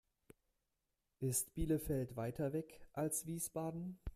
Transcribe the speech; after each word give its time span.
Ist 1.19 1.53
Bielefeld 1.53 2.15
weiter 2.15 2.53
weg 2.53 2.87
als 2.93 3.27
Wiesbaden? 3.27 3.99